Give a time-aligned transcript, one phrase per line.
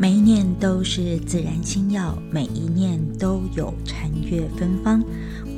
[0.00, 5.04] 每一念都是自然心药，每一念都有禅悦芬芳。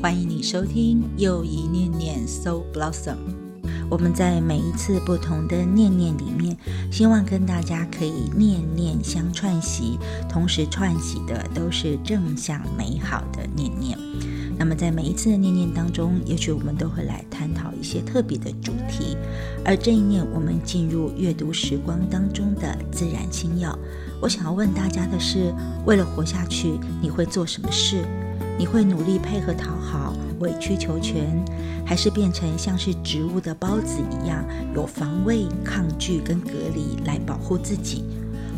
[0.03, 3.19] 欢迎你收听又一念念 Soul Blossom。
[3.89, 6.57] 我们在每一次不同的念念里面，
[6.91, 9.96] 希望跟大家可以念念相串习，
[10.29, 13.96] 同时串习的都是正向美好的念念。
[14.59, 19.16] 那么在每一次的念念当中，也许我们都会来探讨一些特别的主题。
[19.64, 23.77] 而这一念，我们进入阅读时光当中的自然心药。
[24.20, 25.52] 我想要问大家的是：
[25.84, 28.05] 为了活下去，你会做什么事？
[28.59, 31.42] 你会努力配合讨好、委曲求全，
[31.84, 34.45] 还是变成像是植物的孢子一样，
[34.75, 38.05] 有防卫、抗拒跟隔离来保护自己？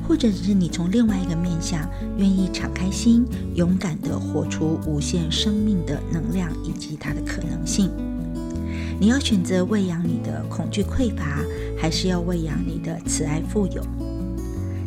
[0.07, 7.91] 或者是你从另外一个面向，愿意敞开心，勇敢地活出无限生命的能量以及它的可能性？
[9.01, 11.43] 你要选择喂养你的恐惧匮乏，
[11.77, 13.83] 还是要喂养你的慈爱富有？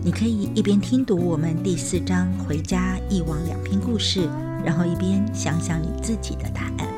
[0.03, 4.21] 你可以一边听读我们第四章《回家一往两篇故事》，
[4.63, 6.96] 然后一边想想你自己的答案。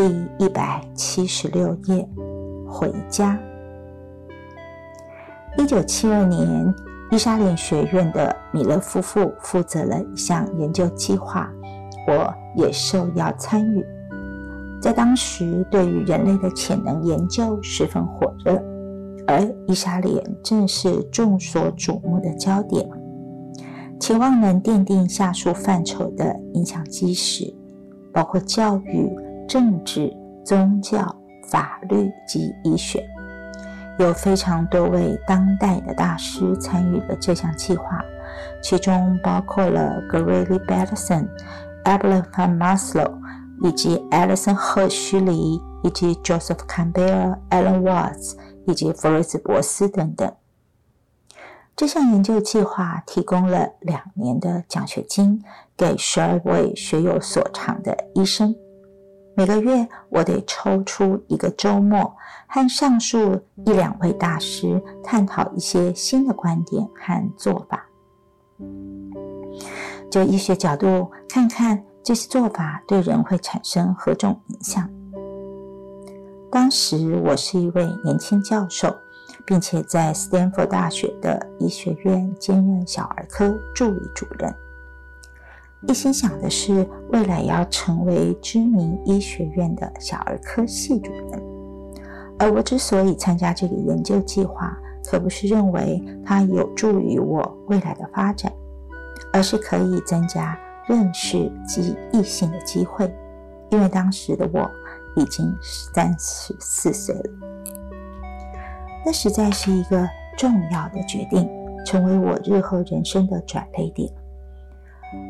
[0.00, 2.08] 第一百七十六页，
[2.66, 3.38] 回家。
[5.58, 6.74] 一九七二年，
[7.10, 11.52] 伊莎莲学院的米勒夫妇负责了一项研究计划，
[12.08, 13.84] 我也受邀参与。
[14.80, 18.54] 在当时，对于人类的潜能研究十分火热，
[19.26, 22.88] 而伊莎莲正是众所瞩目的焦点，
[24.00, 27.54] 期望能奠定下述范畴的影响基石，
[28.14, 29.14] 包括教育、
[29.50, 30.98] 政治、宗教、
[31.50, 33.04] 法律及医学。
[33.98, 38.00] 有非常多位当代的大师参与了这项计划，
[38.62, 41.26] 其中包括了 Greeley Bateson、
[41.84, 43.18] Abraham Maslow。
[43.62, 48.34] 以及艾利森·赫胥黎，以及 Joseph Campbell、Alan Watts，
[48.66, 50.32] 以及弗瑞兹·博斯等等。
[51.76, 55.44] 这项研究计划提供了两年的奖学金
[55.76, 58.54] 给十二位学有所长的医生。
[59.40, 62.14] 每个月，我得抽出一个周末，
[62.46, 67.82] 和上述一两位大师探讨一些新的观点和做法，
[70.10, 71.82] 就医学角度看看。
[72.02, 74.86] 这些做法对人会产生何种影响？
[76.50, 78.94] 当时我是一位年轻教授，
[79.46, 84.54] 并且在斯坦福大学的医学院兼任小儿科助理主任。
[85.88, 91.42] 一心想的是未来要成为知名医学院的小儿科系主任。
[92.38, 98.52] 而我之所以参加这个研究计划，可不是认为它有助于我未来的发展，
[99.32, 100.58] 而是可以增加。
[100.88, 103.14] 认识及异性的机会，
[103.68, 104.68] 因为当时的我
[105.14, 105.46] 已经
[105.94, 107.22] 三十四岁了。
[109.06, 111.48] 那实在是一个重要的决定，
[111.86, 114.10] 成为我日后人生的转捩点。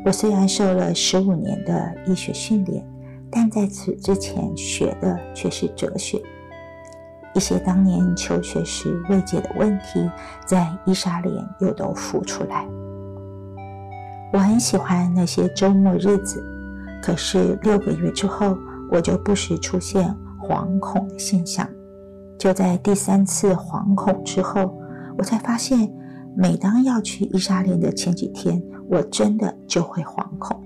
[0.05, 2.87] 我虽然受了十五年的医学训练，
[3.31, 6.21] 但在此之前学的却是哲学。
[7.35, 10.11] 一些当年求学时未解的问题，
[10.45, 12.67] 在伊莎莲又都浮出来。
[14.33, 16.43] 我很喜欢那些周末日子，
[17.03, 18.59] 可是六个月之后，
[18.91, 21.69] 我就不时出现惶恐的现象。
[22.37, 24.75] 就在第三次惶恐之后，
[25.17, 25.93] 我才发现，
[26.37, 28.61] 每当要去伊莎莲的前几天，
[28.91, 30.61] 我真的就会惶恐。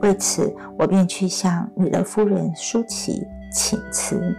[0.00, 4.34] 为此，我便去向米勒夫人舒淇请辞。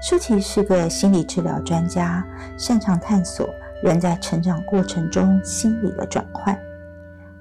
[0.00, 2.24] 舒淇是个心理治疗专家，
[2.56, 3.46] 擅长探索
[3.82, 6.56] 人在成长过程中心理的转换。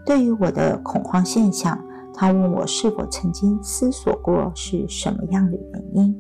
[0.04, 1.80] 对于我的恐慌现象，
[2.14, 6.20] 他问我是否曾经思索过是什么样的原因。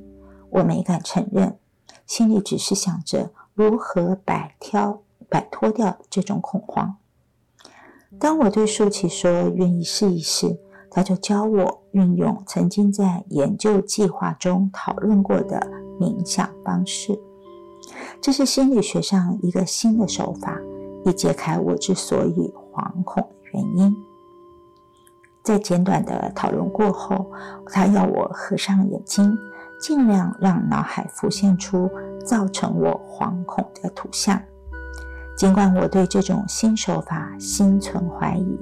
[0.52, 1.58] 我没敢承认，
[2.06, 6.98] 心里只是想着如何摆挑摆脱掉这种恐慌。
[8.19, 10.57] 当我对舒淇说愿意试一试，
[10.89, 15.59] 他就教我运用曾经在研究计划中讨论过的
[16.00, 17.18] 冥想方式。
[18.19, 20.59] 这是心理学上一个新的手法，
[21.06, 23.30] 以解开我之所以惶恐的。
[23.53, 23.95] 原因，
[25.44, 27.31] 在简短的讨论过后，
[27.68, 29.38] 他要我合上眼睛，
[29.80, 31.89] 尽量让脑海浮现出
[32.25, 34.42] 造成我惶恐的图像。
[35.38, 38.60] 尽管我对这种新手法心存怀疑，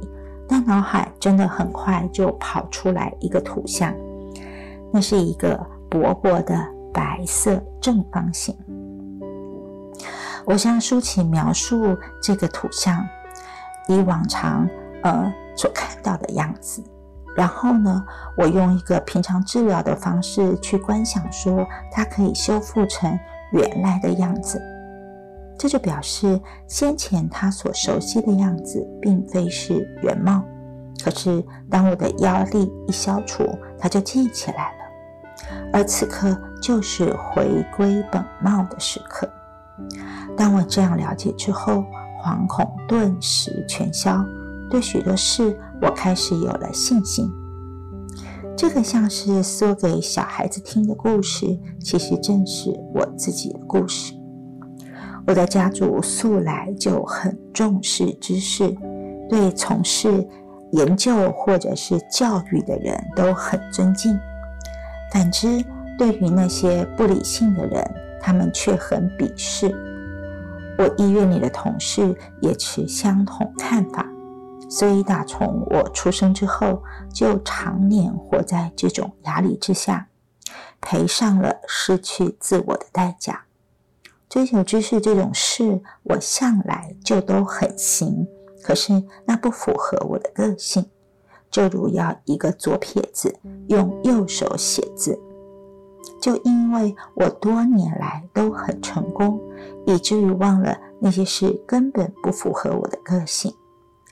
[0.48, 3.94] 但脑海真的很快就跑出来一个图像，
[4.92, 5.58] 那是一个
[5.90, 6.62] 薄薄的
[6.94, 8.54] 白色正方形。
[10.46, 13.04] 我向舒淇描述这个图像，
[13.88, 14.68] 以往常。
[15.04, 16.84] 呃，所看到的样子，
[17.36, 18.04] 然后呢，
[18.36, 23.16] 我用一个平常治疗的方式去观想，说它可以修复成
[23.52, 24.60] 原来的样子。
[25.58, 30.44] 这就表示先前他所熟悉的样子，并非是原貌。
[31.04, 33.44] 可是当我的压力一消除，
[33.78, 34.78] 他就记起来了。
[35.74, 39.30] 而此刻就是回归本貌的时刻。
[40.38, 41.84] 当我这样了解之后，
[42.24, 44.26] 惶恐顿时全消。
[44.70, 47.30] 对许多事，我开始有了信心。
[48.58, 54.14] 这个像是说给小孩子听的故事，其实正是我自己的故事。
[55.28, 58.76] 我的家族素来就很重视知识，
[59.28, 60.28] 对从事
[60.72, 64.18] 研究或者是教育的人都很尊敬。
[65.12, 65.64] 反之，
[65.98, 67.84] 对于那些不理性的人，
[68.22, 69.74] 他们却很鄙视。
[70.78, 74.06] 我医院里的同事也持相同看法。
[74.70, 76.84] 所以，打从我出生之后，
[77.14, 80.08] 就常年活在这种压力之下，
[80.82, 83.45] 赔上了失去自我的代价。
[84.36, 88.28] 追求知识这种事，我向来就都很行，
[88.62, 90.86] 可是那不符合我的个性。
[91.50, 93.34] 就如要一个左撇子
[93.70, 95.18] 用右手写字，
[96.22, 99.40] 就因为我多年来都很成功，
[99.86, 103.56] 以至于忘了那些事根本不符合我的个性。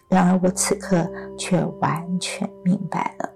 [0.07, 1.05] 然而，我此刻
[1.37, 3.29] 却完全明白了，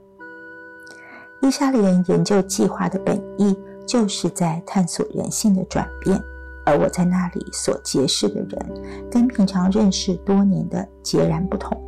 [1.41, 6.17] 伊莎莲研究计划的本意就是在探索人性的转变，
[6.67, 11.81] 而我在那里所结识的人，跟平常认识多年的截然不同。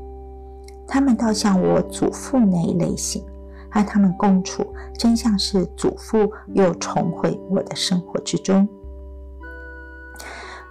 [0.88, 3.22] 他们倒像我祖父那一类型，
[3.70, 4.66] 和他们共处，
[4.98, 8.66] 真像是祖父又重回我的生活之中。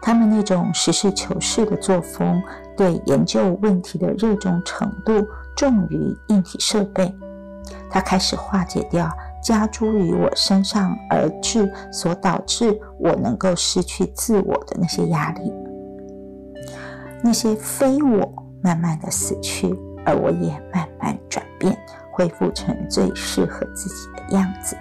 [0.00, 2.40] 他们那种实事求是的作风，
[2.78, 5.12] 对研究问题的热衷程度，
[5.54, 7.14] 重于硬体设备。
[7.90, 9.06] 他开始化解掉
[9.42, 15.52] 加诸于我身上而致所导致我能够失去自我的那些压力。
[17.22, 18.32] 那些非我
[18.62, 19.74] 慢慢的死去，
[20.04, 21.76] 而我也慢慢转变，
[22.12, 24.76] 恢复成最适合自己的样子。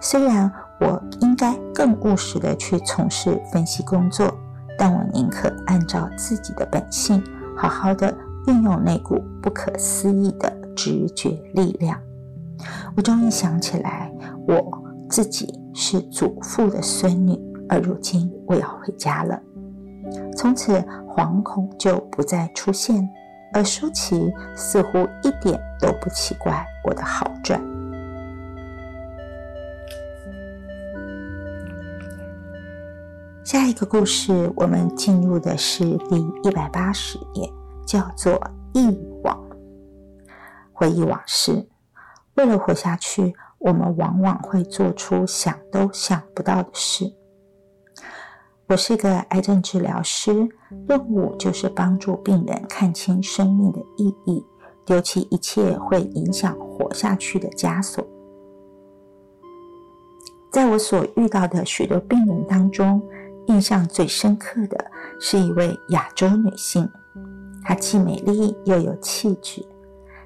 [0.00, 0.52] 虽然。
[0.80, 4.36] 我应该更务实的去从事分析工作，
[4.76, 7.22] 但我宁可按照自己的本性，
[7.56, 8.12] 好好的
[8.48, 11.96] 运用那股不可思议的直觉力量。
[12.96, 14.12] 我终于想起来，
[14.46, 17.38] 我自己是祖父的孙女，
[17.68, 19.40] 而如今我要回家了。
[20.36, 20.72] 从此
[21.06, 23.08] 惶恐就不再出现，
[23.54, 27.60] 而舒淇似乎一点都不奇怪我的好转。
[33.44, 37.50] 下一个故事，我们进入的是第一百八十页，
[37.86, 38.40] 叫做
[38.72, 39.38] “忆往”。
[40.72, 41.68] 回忆往事，
[42.34, 47.12] 为了活下去，我们往往会做出想都想不到的事。
[48.68, 50.48] 我是个癌症治疗师，
[50.88, 54.42] 任务就是帮助病人看清生命的意义，
[54.86, 58.02] 丢弃一切会影响活下去的枷锁。
[60.50, 63.02] 在我所遇到的许多病人当中，
[63.46, 64.90] 印象最深刻的
[65.20, 66.88] 是一位亚洲女性，
[67.62, 69.62] 她既美丽又有气质。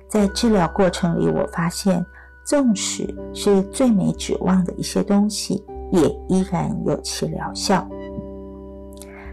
[0.09, 2.05] 在治疗过程里，我发现，
[2.45, 7.87] 纵使是最没指望的一些东西，也依然有其疗效。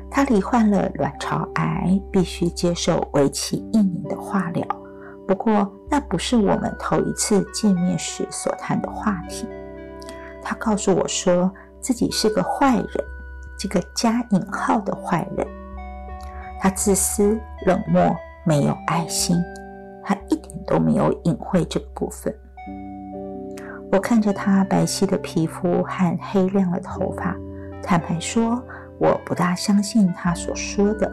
[0.09, 4.65] 她罹患了卵巢癌，必须接受为期一年的化疗。
[5.27, 9.47] 不过，那不是我们头一次见面时所谈的话题。
[10.41, 12.87] 她告诉我说，自己是个坏人。
[13.55, 15.47] 这个加引号的坏人，
[16.59, 18.13] 他自私、冷漠、
[18.45, 19.37] 没有爱心，
[20.03, 22.33] 他一都没有隐晦这个部分。
[23.91, 27.35] 我看着他白皙的皮肤和黑亮的头发，
[27.83, 28.63] 坦白说，
[28.99, 31.11] 我不大相信他所说的。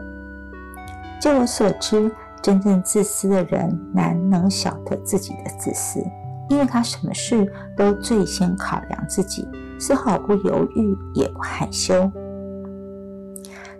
[1.21, 6.03] 就我所知，真正自私的人难能晓得自己的自私，
[6.49, 9.47] 因为他什么事都最先考量自己，
[9.79, 12.11] 丝毫不犹豫，也不害羞。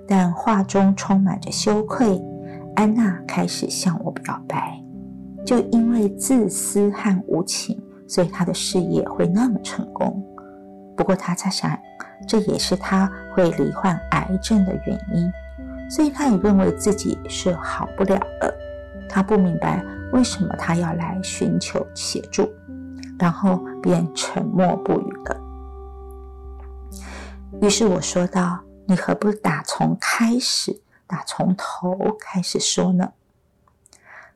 [0.08, 2.22] 但话中充满着羞愧。
[2.76, 4.81] 安娜开始向我表白，
[5.46, 10.24] 就因为自私和无情，所以他的事业会那么成功。
[10.96, 11.78] 不过他在想，
[12.28, 15.32] 这也是他会罹患癌症的原因，
[15.90, 18.54] 所以他也认为自己是好不了了。
[19.10, 19.84] 他不明白
[20.14, 22.50] 为什么他要来寻求协助，
[23.20, 25.38] 然后便沉默不语了。
[27.62, 28.60] 于是我说道。
[28.88, 33.14] 你何不打从开始，打从头开始说呢？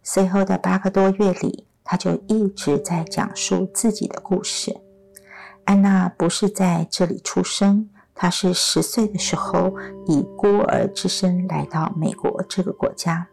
[0.07, 4.71] 随后的八个多月里，他就一直在讲述自己的故事。
[5.63, 9.73] 安娜不是在这里出生，她是十岁的时候
[10.05, 13.25] 以孤儿之身来到美国这个国家，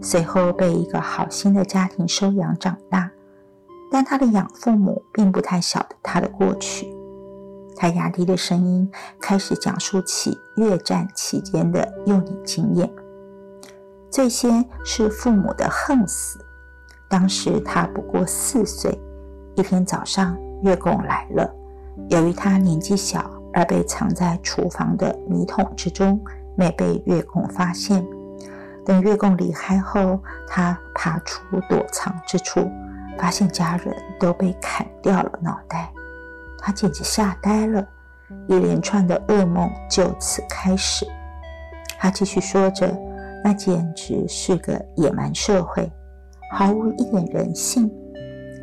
[0.00, 3.08] 随后被一个好心的家庭收养长大。
[3.92, 6.92] 但她的养父母并不太晓得她的过去。
[7.76, 8.90] 她压低的声音
[9.20, 12.92] 开始讲述起越战期间的幼年经验。
[14.12, 16.38] 最先是父母的横死。
[17.08, 19.00] 当时他不过四岁。
[19.56, 21.50] 一天早上，月供来了。
[22.08, 26.22] 由于他年纪小，而被藏在厨房的米桶之中，
[26.56, 28.06] 没被月供发现。
[28.84, 32.70] 等月供离开后，他爬出躲藏之处，
[33.18, 35.90] 发现家人都被砍掉了脑袋。
[36.58, 37.86] 他简直吓呆了，
[38.46, 41.06] 一连串的噩梦就此开始。
[41.98, 42.88] 他继续说着
[43.44, 45.90] ：“那简直是个野蛮社会。”
[46.54, 47.90] 毫无一点人性，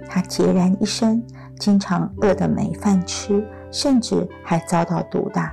[0.08, 1.26] 他孑然一身，
[1.58, 5.52] 经常饿得没饭吃，甚至还遭到毒打。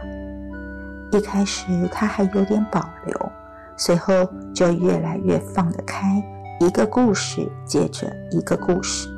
[1.13, 3.33] 一开始他还有点保留，
[3.75, 4.13] 随后
[4.55, 6.23] 就越来越放得开，
[6.61, 9.09] 一个故事接着一个故事。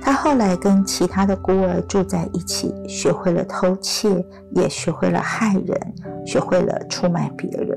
[0.00, 5.94] 他后来跟其他的孤儿住在一起，学会了偷窃，也学会了害人，
[6.24, 7.76] 学会了出卖别人。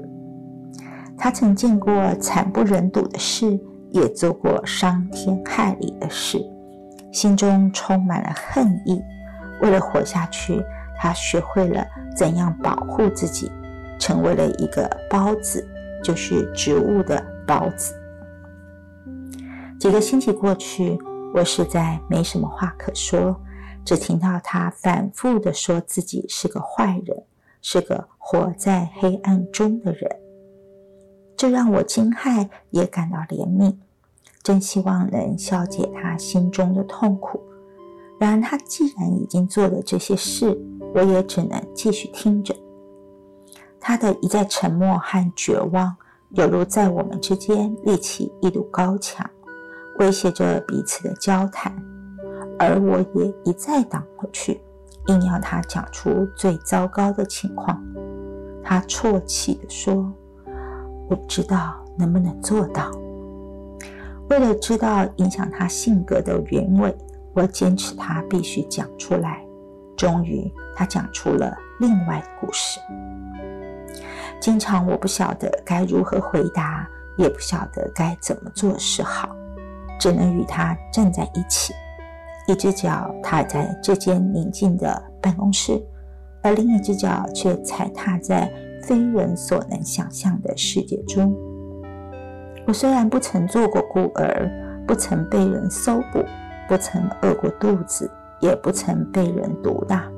[1.24, 3.58] 他曾见过惨不忍睹的事。
[3.92, 6.44] 也做过伤天害理的事，
[7.12, 9.00] 心中充满了恨意。
[9.62, 10.60] 为了活下去，
[10.98, 11.86] 他学会了
[12.18, 13.52] 怎样保护自己，
[14.00, 15.64] 成为了一个孢子，
[16.04, 17.94] 就是植物的孢子。
[19.80, 20.98] 几个星期过去，
[21.36, 23.40] 我实在没什么话可说，
[23.86, 27.24] 只听到他反复地说自己是个坏人，
[27.62, 30.10] 是个活在黑暗中的人。
[31.44, 33.76] 这让我惊骇，也感到怜悯，
[34.42, 37.38] 真希望能消解他心中的痛苦。
[38.18, 40.58] 然而，他既然已经做了这些事，
[40.96, 42.56] 我也只能继续听着。
[43.78, 45.94] 他的一再沉默和绝望，
[46.30, 49.30] 犹如在我们之间立起一堵高墙，
[50.00, 51.76] 威胁着彼此的交谈。
[52.58, 54.62] 而我也一再挡回去，
[55.08, 57.84] 硬要他讲出最糟糕的情况。
[58.64, 60.10] 他啜泣地说。
[61.16, 62.90] 不知道能不能做到。
[64.30, 66.96] 为了知道影响他性格的原委，
[67.34, 69.44] 我坚持他必须讲出来。
[69.96, 72.80] 终于，他讲出了另外的故事。
[74.40, 79.30] 经常我不晓得该如何回答，也不晓得该怎么做是好，
[80.00, 81.74] 只能与他站在一起，
[82.48, 85.80] 一只脚踏在这间宁静的办公室，
[86.42, 88.52] 而另一只脚却踩踏在。
[88.84, 91.36] 非人所能想象的世界中，
[92.68, 94.52] 我虽然不曾做过孤儿，
[94.86, 96.24] 不曾被人搜捕，
[96.68, 98.10] 不曾饿过肚子，
[98.42, 100.12] 也不曾被人毒打，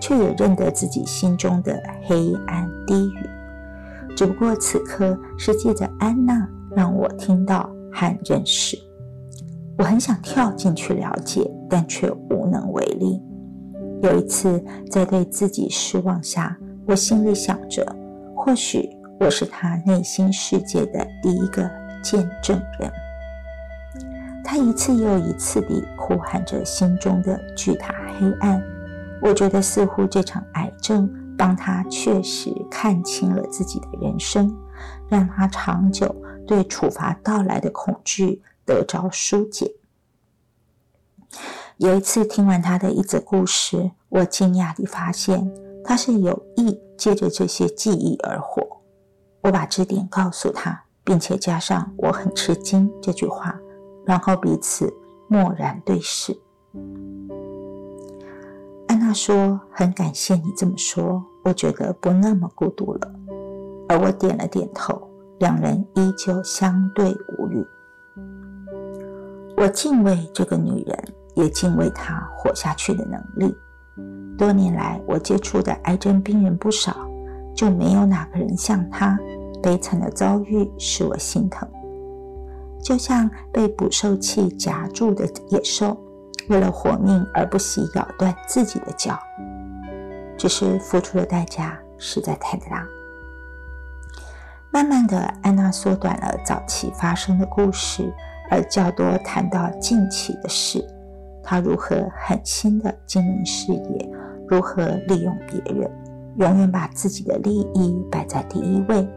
[0.00, 4.14] 却也认得自己心中的黑暗低语。
[4.16, 8.78] 只不过此刻是借着安娜让我听到和认识。
[9.76, 13.22] 我很想跳进去了解，但却无能为力。
[14.02, 16.56] 有一次在对自己失望下，
[16.86, 17.86] 我心里想着。
[18.46, 18.88] 或许
[19.18, 21.68] 我是他内心世界的第一个
[22.00, 22.88] 见证人。
[24.44, 28.62] 他一次又一次地哭喊着心中的巨大黑暗。
[29.20, 34.56] 我觉得似乎这场癌症帮他确实看清了自己的人生，
[35.08, 36.14] 让他长久
[36.46, 39.74] 对处罚到来的恐惧得着疏解。
[41.78, 45.65] 有一次听完他的一则故事，我惊讶地发现。
[45.86, 48.60] 他是有意借着这些记忆而活。
[49.42, 53.56] 我把这点告诉他，并且加上“我很吃惊”这句话，
[54.04, 54.92] 然后彼此
[55.28, 56.36] 默然对视。
[58.88, 63.12] 安娜说：“很感谢你这么说，我觉得不那么孤独了。”
[63.88, 65.00] 而我点了点头，
[65.38, 67.64] 两人依旧相对无语。
[69.56, 73.56] 我敬畏这个女人，也敬畏她活下去的能力。
[74.36, 76.94] 多年来，我接触的癌症病人不少，
[77.54, 79.18] 就没有哪个人像他
[79.62, 81.68] 悲惨的遭遇使我心疼。
[82.82, 85.96] 就像被捕兽器夹住的野兽，
[86.48, 89.18] 为了活命而不惜咬断自己的脚，
[90.36, 92.86] 只是付出的代价实在太大。
[94.70, 98.12] 慢慢的，安娜缩短了早期发生的故事，
[98.50, 100.84] 而较多谈到近期的事。
[101.42, 104.10] 她如何狠心的经营事业？
[104.48, 105.90] 如何利用别人，
[106.36, 109.08] 永远把自己的利益摆在第一位。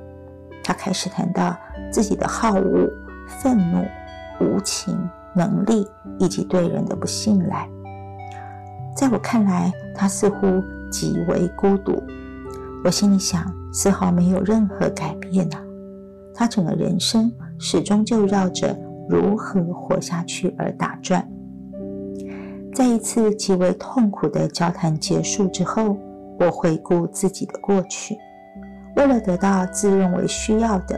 [0.63, 1.55] 他开始谈到
[1.91, 2.89] 自己的好恶、
[3.27, 3.85] 愤怒、
[4.41, 4.97] 无情、
[5.35, 5.87] 能力
[6.19, 7.67] 以及对人的不信赖。
[8.95, 12.01] 在我看来，他似乎极为孤独。
[12.83, 13.43] 我心里想，
[13.73, 15.61] 丝毫没有任何改变啊！
[16.33, 18.77] 他整个人生始终就绕着
[19.09, 21.27] 如何活下去而打转。
[22.79, 25.97] 在一次极为痛苦的交谈结束之后，
[26.39, 28.17] 我回顾自己的过去，
[28.95, 30.97] 为了得到自认为需要的，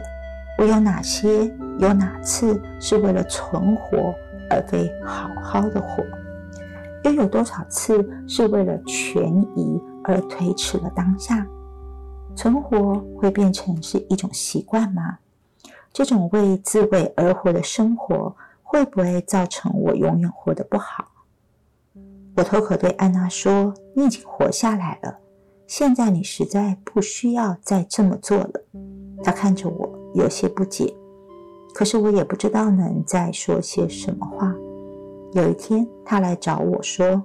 [0.58, 1.52] 我有哪些？
[1.80, 4.14] 有哪次是为了存活
[4.48, 6.04] 而非好好的活？
[7.02, 11.44] 又有多少次是为了权宜而推迟了当下？
[12.36, 15.18] 存活会变成是一种习惯吗？
[15.92, 21.08] 这种为自卫而活的生活，会不会造成我永远活得不好？
[22.34, 25.18] 我偷口对安娜说：“你已经活下来了，
[25.66, 28.52] 现在你实在不需要再这么做了。”
[29.22, 30.94] 她看着我，有些不解，
[31.74, 34.54] 可是我也不知道能再说些什么话。
[35.32, 37.22] 有一天，她来找我说：“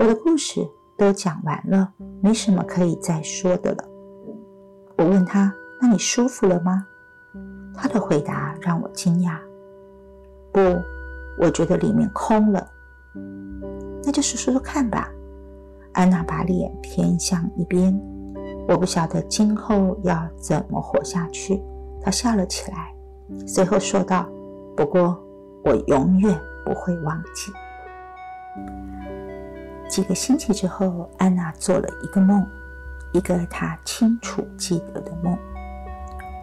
[0.00, 3.84] 我的故事都讲完了，没什么可以再说的了。”
[4.96, 6.86] 我问她：“那你舒服了吗？”
[7.76, 9.38] 她的回答让我惊讶
[10.50, 10.60] ：“不，
[11.38, 12.66] 我觉得里面空了。”
[14.08, 15.12] 那就说说看吧。
[15.92, 17.94] 安娜把脸偏向一边。
[18.66, 21.62] 我不晓得今后要怎么活下去。
[22.00, 22.94] 她笑了起来，
[23.46, 24.26] 随后说道
[24.74, 25.22] ：“不过
[25.62, 27.52] 我永远不会忘记。”
[29.90, 32.42] 几个星期之后，安娜做了一个梦，
[33.12, 35.36] 一个她清楚记得的梦。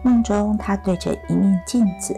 [0.04, 2.14] 梦中，她对着一面镜子，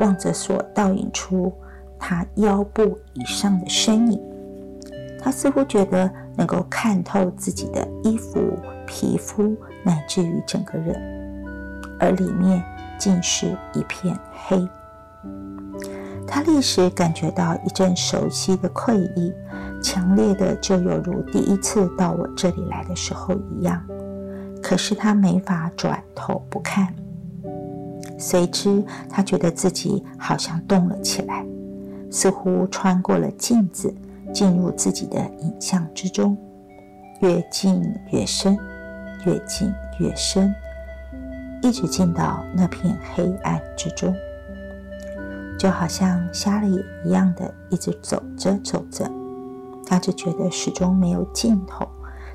[0.00, 1.50] 望着所倒影出
[1.98, 4.20] 她腰部以上的身影。
[5.22, 8.40] 他似乎觉得能够看透自己的衣服、
[8.86, 11.00] 皮肤，乃至于整个人，
[12.00, 12.62] 而里面
[12.98, 14.68] 竟是一片黑。
[16.26, 19.32] 他立时感觉到一阵熟悉的愧意，
[19.82, 23.80] 强烈的就犹如第一次到我这里来的时候一样。
[24.62, 26.92] 可是他没法转头不看。
[28.18, 31.44] 随之，他觉得自己好像动了起来，
[32.10, 33.92] 似乎穿过了镜子。
[34.32, 36.36] 进入自己的影像之中，
[37.20, 38.58] 越进越深，
[39.26, 40.54] 越进越深，
[41.62, 44.14] 一直进到那片黑暗之中，
[45.58, 49.10] 就好像瞎了眼一样的，一直走着走着，
[49.86, 51.86] 他只觉得始终没有尽头，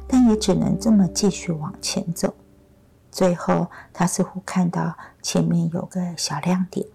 [0.07, 2.33] 但也只能这么继续往前走。
[3.11, 6.85] 最后，他似乎看到前面有个小亮点，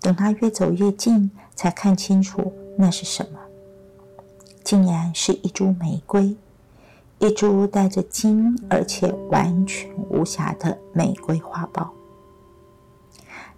[0.00, 3.38] 等他越走越近，才看清楚那是什么。
[4.64, 6.34] 竟然是一株玫瑰，
[7.18, 11.86] 一株带着金而且完全无瑕的玫瑰花苞。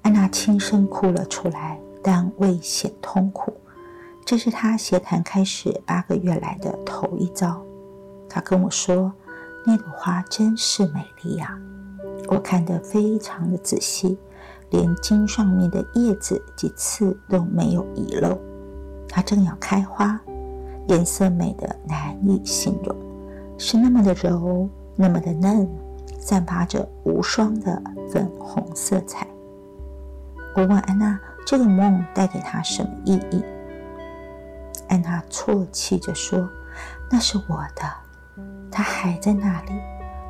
[0.03, 3.55] 安娜轻声哭了出来，但未显痛苦。
[4.25, 7.62] 这是她协谈开始八个月来的头一遭。
[8.29, 9.12] 她跟我说
[9.64, 11.57] ：“那朵花真是美丽呀！
[12.29, 14.19] 我看得非常的仔细，
[14.71, 18.37] 连茎上面的叶子及刺都没有遗漏。
[19.09, 20.21] 它正要开花。”
[20.88, 22.96] 颜色美得难以形容，
[23.59, 25.68] 是那么的柔，那么的嫩，
[26.18, 29.27] 散发着无双的粉红色彩。
[30.55, 33.42] 我问安娜：“这个梦带给她什么意义？”
[34.88, 36.49] 安娜啜泣着说
[37.11, 39.72] ：“那是我的，它还在那里，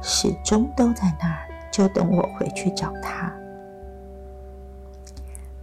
[0.02, 3.32] 始终都在那儿，就等我回去找它。”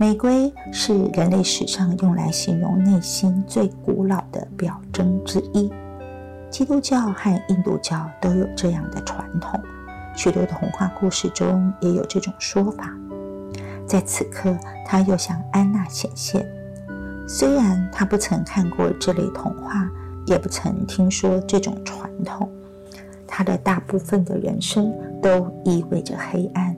[0.04, 5.72] 玫瑰是人类史上用来形容内心最古老的表征之一。
[6.52, 9.58] 基督教和印度教都有这样的传统，
[10.14, 12.94] 许多童话故事中也有这种说法。
[13.88, 14.54] 在此刻，
[14.86, 16.46] 他又向安娜显现。
[17.26, 19.90] 虽然他不曾看过这类童话，
[20.26, 22.52] 也不曾听说这种传统，
[23.26, 26.76] 他的大部分的人生都意味着黑暗，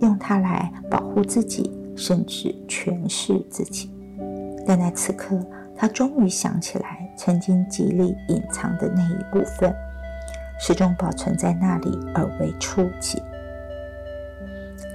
[0.00, 1.77] 用它来保护自己。
[1.98, 3.90] 甚至诠释自己，
[4.64, 5.36] 但在此刻，
[5.76, 9.74] 他终于想起来曾经极力隐藏的那一部分，
[10.60, 13.20] 始终保存在那里而未触及。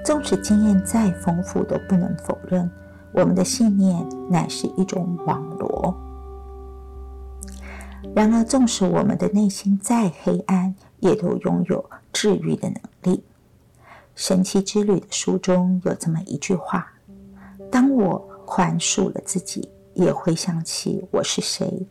[0.05, 2.71] 纵使经验再丰富，都不能否认，
[3.11, 5.93] 我们的信念乃是一种网罗。
[8.15, 13.23] 然而，纵使我们的内心再黑暗，也都拥有治愈的能力。
[14.15, 16.92] 神奇之旅的书中有这么一句话。
[17.73, 21.87] 当我宽恕了自己，也回想起我是谁，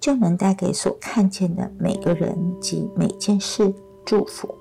[0.00, 3.70] 就能带给所看见的每个人及每件事
[4.02, 4.54] 祝福。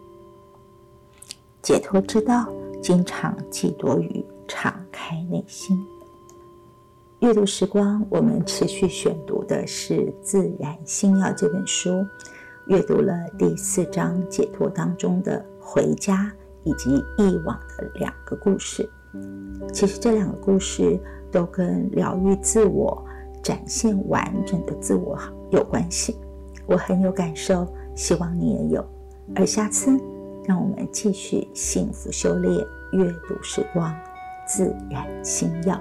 [1.62, 2.50] 解脱之道，
[2.84, 5.82] 经常寄托于敞开内心。
[7.20, 12.06] 阅读时光，我们持续选读的是《自然星耀》这本书，
[12.68, 16.30] 阅读了第四章解脱当中的回家
[16.66, 18.90] 以及忆往的两个故事。
[19.74, 21.00] 其实这两个故事
[21.32, 23.04] 都跟疗愈自我、
[23.44, 25.18] 展现完整的自我
[25.52, 26.16] 有关系，
[26.66, 28.86] 我很有感受，希望你也有。
[29.36, 29.92] 而下次，
[30.46, 32.54] 让我们继续幸福修炼
[32.94, 33.94] 阅读时光，
[34.48, 35.80] 自然星耀。